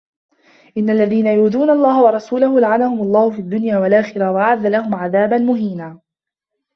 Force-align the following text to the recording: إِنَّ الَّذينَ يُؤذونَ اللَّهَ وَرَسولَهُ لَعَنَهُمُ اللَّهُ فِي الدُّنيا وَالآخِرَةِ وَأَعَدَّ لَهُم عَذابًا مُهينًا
إِنَّ 0.77 0.89
الَّذينَ 0.89 1.27
يُؤذونَ 1.27 1.69
اللَّهَ 1.69 2.03
وَرَسولَهُ 2.03 2.59
لَعَنَهُمُ 2.59 3.01
اللَّهُ 3.01 3.31
فِي 3.31 3.39
الدُّنيا 3.39 3.77
وَالآخِرَةِ 3.77 4.31
وَأَعَدَّ 4.31 4.65
لَهُم 4.65 4.95
عَذابًا 4.95 5.37
مُهينًا 5.37 5.99